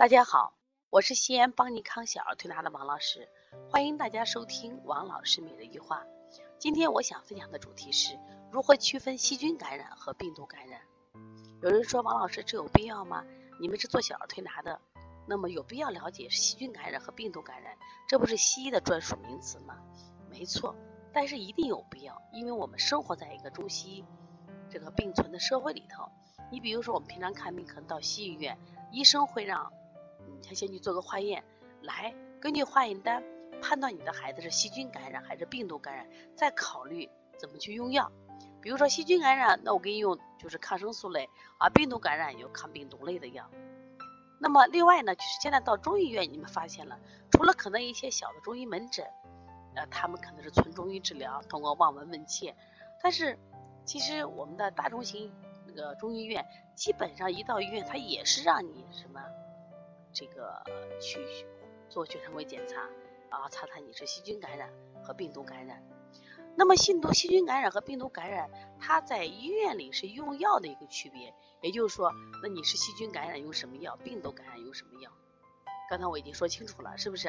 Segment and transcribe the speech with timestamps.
[0.00, 0.54] 大家好，
[0.88, 3.28] 我是西安邦尼康小儿推拿的王老师，
[3.70, 6.06] 欢迎大家收听王老师每日一话。
[6.58, 8.18] 今天我想分享的主题是
[8.50, 10.80] 如何区分细菌感染和病毒感染。
[11.60, 13.26] 有人说王老师这有必要吗？
[13.60, 14.80] 你们是做小儿推拿的，
[15.26, 17.76] 那么有必要了解细菌感染和病毒感染，
[18.08, 19.76] 这不是西医的专属名词吗？
[20.30, 20.74] 没错，
[21.12, 24.04] 但是一定有必要，因为我们生活在一个中西医
[24.70, 26.10] 这个并存的社会里头。
[26.50, 28.56] 你比如说我们平常看病可能到西医院，
[28.92, 29.70] 医生会让。
[30.42, 31.44] 他先去做个化验，
[31.82, 33.22] 来根据化验单
[33.60, 37.08] 判断你的孩子是细菌感染还是病毒感染，再考虑
[37.38, 38.10] 怎么去用药。
[38.62, 43.50] 比如说细菌感染，那我给你用就是抗生素类啊；病毒感染有抗病毒类的药。
[44.38, 46.98] 那么另外呢，就是现在到中医院，你们发现了，
[47.30, 49.06] 除了可能一些小的中医门诊，
[49.74, 52.54] 呃，他们可能是纯中医治疗，通过望闻问切。
[53.02, 53.38] 但是
[53.84, 55.32] 其实我们的大中型
[55.66, 59.20] 那个中医院，基本上一到医院，他也是让你什么？
[60.12, 60.62] 这个
[61.00, 61.46] 去
[61.88, 62.82] 做血常规检查
[63.30, 64.70] 啊，查查你是细菌感染
[65.02, 65.82] 和病毒感染。
[66.56, 71.32] 那么，细毒细菌感染和病毒感染，它在医院里是用药的一个区别。
[71.62, 75.10] 也就是说，那你是细菌感染用什么药，病毒感染用什么药？
[75.88, 77.28] 刚才我已经说清楚了，是不是？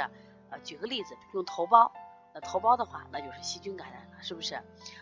[0.49, 1.91] 呃，举个例子，用头孢，
[2.33, 4.59] 那头孢的话，那就是细菌感染了，是不是？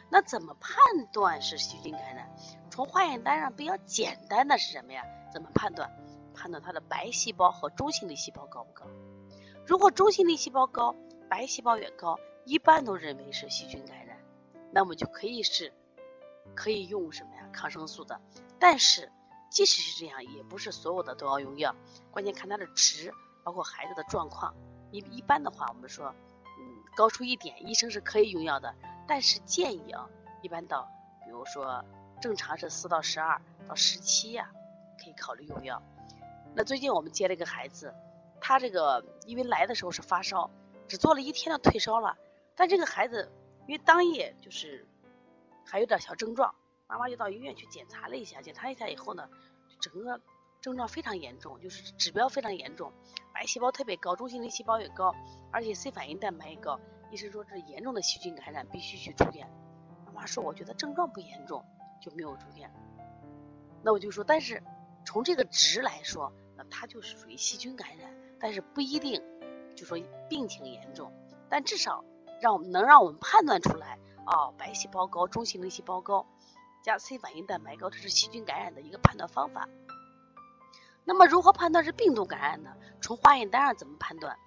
[0.09, 0.77] 那怎么判
[1.13, 2.29] 断是细菌感染？
[2.69, 5.03] 从化验单上比较简单的是什么呀？
[5.31, 5.89] 怎么判断？
[6.39, 8.85] 判断它的白细胞和中性粒细胞高不高？
[9.67, 10.95] 如果中性粒细胞高，
[11.29, 14.17] 白细胞越高，一般都认为是细菌感染，
[14.71, 15.73] 那么就可以是
[16.55, 17.49] 可以用什么呀？
[17.51, 18.21] 抗生素的。
[18.57, 19.11] 但是
[19.51, 21.75] 即使是这样，也不是所有的都要用药，
[22.09, 24.55] 关键看它的值，包括孩子的状况。
[24.91, 26.63] 一一般的话，我们说，嗯，
[26.95, 28.73] 高出一点，医生是可以用药的，
[29.05, 30.07] 但是建议啊，
[30.41, 30.89] 一般到，
[31.25, 31.83] 比如说
[32.21, 34.49] 正常是四到十二到十七呀，
[34.97, 35.83] 可以考虑用药。
[36.55, 37.93] 那最近我们接了一个孩子，
[38.41, 40.49] 他这个因为来的时候是发烧，
[40.87, 42.17] 只做了一天的退烧了。
[42.55, 43.31] 但这个孩子
[43.67, 44.85] 因为当夜就是
[45.65, 46.53] 还有点小症状，
[46.87, 49.29] 妈妈就到医院去检查了一下，检查一下以后呢，
[49.79, 50.19] 整个
[50.59, 52.91] 症状非常严重，就是指标非常严重，
[53.33, 55.15] 白细胞特别高，中性粒细胞也高，
[55.51, 56.79] 而且 C 反应蛋白也高。
[57.11, 59.49] 医生说这是严重的细菌感染，必须去住院。
[60.05, 61.63] 妈妈说我觉得症状不严重，
[62.01, 62.69] 就没有住院。
[63.83, 64.61] 那我就说，但是。
[65.09, 69.19] 从这个值来说，那它就是属于细菌感染，但是不一定
[69.75, 69.97] 就说
[70.29, 71.11] 病情严重，
[71.49, 72.05] 但至少
[72.39, 76.27] 让我们能让我们判断出来，哦，白细胞高、中性粒细胞高
[76.83, 79.67] 加 C 反应蛋白高，这是细菌感染的一个判断方法。
[81.05, 82.69] 那么如何判断是病毒感染呢？
[83.01, 84.37] 从化验单上怎么判断？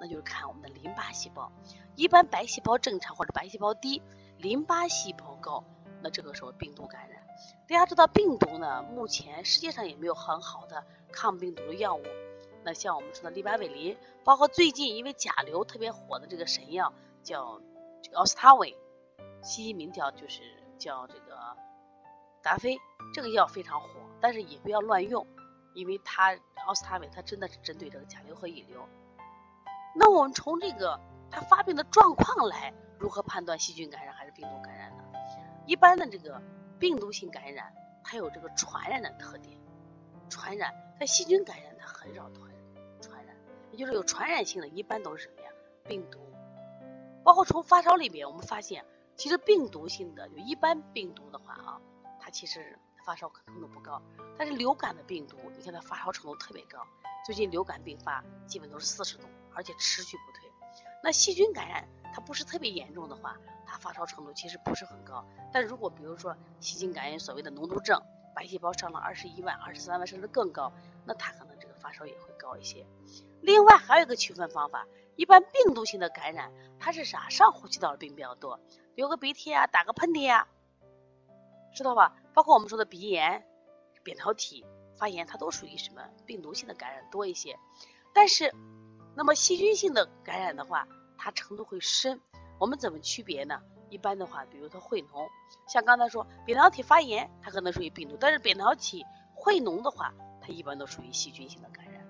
[0.00, 1.52] 那就是看我们的淋巴细胞，
[1.94, 4.02] 一般白细胞正常或者白细胞低，
[4.38, 5.62] 淋巴细胞高，
[6.02, 7.22] 那这个时候病毒感染。
[7.68, 12.02] 大家知道病毒呢，目前世界上也没有很好的抗病毒的药物。
[12.62, 17.60] 那像我们说的利巴韦林，包括最近因为甲流特别火的这个神药叫
[18.02, 18.76] 这个奥司他韦，
[19.42, 20.42] 西医名叫就是
[20.78, 21.38] 叫这个
[22.42, 22.78] 达菲，
[23.14, 23.88] 这个药非常火，
[24.20, 25.26] 但是也不要乱用，
[25.74, 26.36] 因为它
[26.66, 28.86] 奥司他韦它真的是针对这个甲流和乙流。
[29.96, 31.00] 那我们从这个
[31.30, 35.04] 它发病的状况来如何判断细菌感染还是病毒感染呢？
[35.66, 36.40] 一般的这个。
[36.78, 37.70] 病毒性感染，
[38.02, 39.54] 它有这个传染的特点，
[40.30, 40.72] 传染。
[40.98, 42.50] 在细菌感染，它很少传
[43.02, 43.36] 传染，
[43.70, 45.50] 也就是有传染性的，一般都是什么呀？
[45.84, 46.18] 病毒。
[47.22, 48.82] 包括从发烧里面，我们发现，
[49.14, 51.78] 其实病毒性的，就一般病毒的话啊，
[52.18, 54.00] 它其实发烧可能度不高。
[54.38, 56.78] 但是流感的病毒，你看它发烧程度特别高。
[57.26, 60.50] 最近流感病发基本都是四十度，而且持续不退。
[61.02, 63.36] 那细菌感染，它不是特别严重的话。
[63.72, 68.02] 它发烧程度其实不是很高，但如果比如说细菌感染所谓的脓毒症，
[68.34, 70.72] 白细胞上了二十一万、二十三万甚至更高，
[71.04, 72.84] 那它可能这个发烧也会高一些。
[73.40, 77.28] 另外还有一个区分方法，一般病毒性的感染它是啥？
[77.28, 78.58] 上呼吸道的病比较多，
[78.96, 80.48] 流个鼻涕啊，打个喷嚏呀，
[81.72, 82.16] 知道吧？
[82.34, 83.46] 包括我们说的鼻炎、
[84.02, 84.66] 扁桃体
[84.98, 87.56] 发炎，它都属于什么病毒性的感染多一些。
[88.12, 88.52] 但是，
[89.14, 90.88] 那么细菌性的感染的话，
[91.22, 92.18] 它程度会深。
[92.58, 93.60] 我们怎么区别呢？
[93.90, 95.28] 一般的话，比如说会脓，
[95.68, 102.06] 像刚才说扁桃体发炎，它可能属于病毒；但是扁桃体会脓的话，它一般都属于细菌性的感染。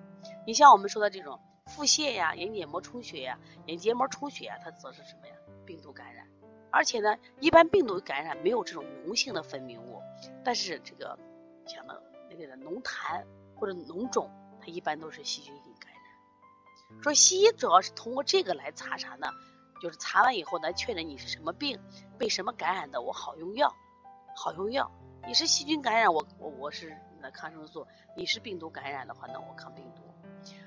[0.46, 5.34] 你像我们说的这种腹泻呀、眼睑膜充血呀、眼结膜充血呀，它则是什么呀？
[5.66, 6.26] 病毒感染。
[6.70, 10.00] 而且呢，一般病毒感染没有这种脓性的分泌物，
[10.44, 11.18] 但是这个
[11.66, 13.24] 像那那个脓痰
[13.56, 14.30] 或者脓肿，
[14.60, 15.89] 它一般都是细菌性感染。
[17.02, 19.28] 说西医主要是通过这个来查查呢。
[19.81, 21.81] 就是查完以后来确认你是什么病，
[22.19, 23.75] 被什么感染的，我好用药，
[24.37, 24.92] 好用药。
[25.26, 30.02] 你是细菌感染，我我我是那抗生素；你是病毒感染的话，那我抗病毒。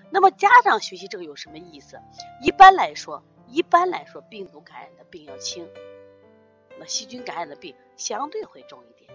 [0.10, 2.02] 那么家长学习这个有什么意思？
[2.42, 5.70] 一般来说，一般来说，病毒感染的病要轻，
[6.80, 9.14] 那细菌感染的病相对会重一点，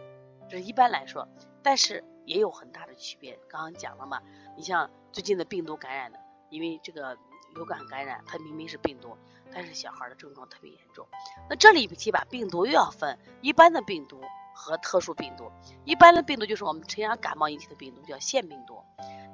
[0.48, 1.26] 这是一般来说。
[1.60, 3.36] 但是也有很大的区别。
[3.48, 4.22] 刚刚讲了嘛，
[4.56, 7.16] 你像最近的病毒感染的，因为这个
[7.54, 9.16] 流感感染，它明明是病毒，
[9.52, 11.06] 但是小孩的症状特别严重。
[11.48, 14.20] 那这里其把病毒又要分一般的病毒
[14.54, 15.50] 和特殊病毒。
[15.84, 18.82] 一般的病毒就是我们常阳感冒引起的病毒，叫腺病毒。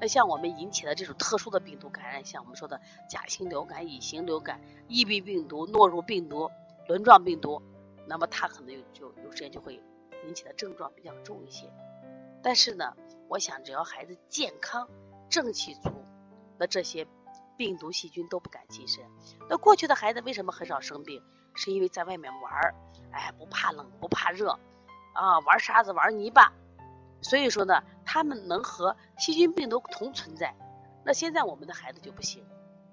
[0.00, 6.50] 那像我们引起的这种特殊的病毒感染，像我们说的甲型流感、乙型流感、EB 病毒、诺如病毒、
[6.88, 7.62] 轮状病毒，
[8.06, 9.80] 那么它可能有就有时间就会
[10.26, 11.72] 引起的症状比较重一些。
[12.42, 12.94] 但是呢，
[13.28, 14.88] 我想只要孩子健康、
[15.30, 15.90] 正气足，
[16.66, 17.06] 这些
[17.56, 19.04] 病毒细菌都不敢近身。
[19.48, 21.22] 那过去的孩子为什么很少生病？
[21.54, 22.74] 是因为在外面玩儿，
[23.12, 24.58] 哎，不怕冷，不怕热，
[25.12, 26.52] 啊，玩沙子，玩泥巴，
[27.22, 30.54] 所以说呢，他们能和细菌、病毒同存在。
[31.04, 32.44] 那现在我们的孩子就不行，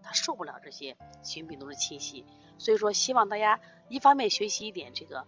[0.03, 2.25] 他受不了这些细菌、病毒的侵袭。
[2.59, 3.59] 所以说，希望大家
[3.89, 5.25] 一方面学习一点这个，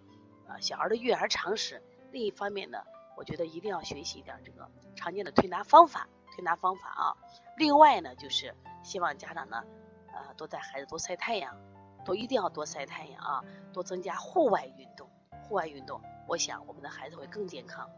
[0.48, 1.82] 呃，小孩的育儿常识，
[2.12, 2.80] 另一方面呢。
[3.16, 7.14] 我觉得一定要学习一点这个常见的推拿方法，推拿方法啊。
[7.58, 9.64] 另外呢，就是希望家长呢，
[10.12, 11.56] 呃，多带孩子多晒太阳，
[12.04, 15.08] 都一定要多晒太阳啊，多增加户外运动。
[15.44, 17.90] 户外运动，我想我们的孩子会更健康。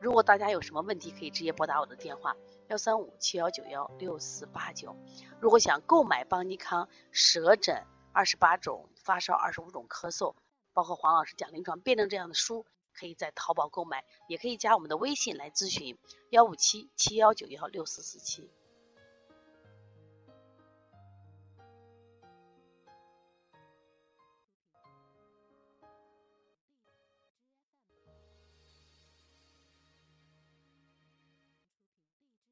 [0.00, 2.36] 如果大家有什么问题，可以直接拨打我的电话
[2.68, 4.96] 幺三五七幺九幺六四八九。
[5.40, 10.34] 如果想购买邦尼康舌诊二十八种、发烧二十五种咳嗽，
[10.72, 12.64] 包括黄老师讲临床辩证这样的书。
[12.98, 15.96] 可以在淘宝购买，也可以加我们的微信来咨询，
[16.30, 18.50] 幺五七七幺九幺六四四七。